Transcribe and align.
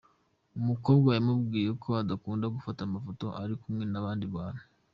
Umukobwa 0.59 1.09
yamubwiye 1.17 1.69
ko 1.83 1.89
adakunda 2.01 2.53
gufata 2.55 2.79
amafoto 2.83 3.25
ari 3.41 3.53
kumwe 3.61 3.83
n’abandi 3.91 4.25
bantu. 4.35 4.63